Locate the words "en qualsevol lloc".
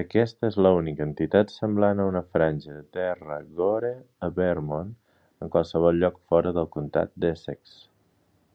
5.46-6.18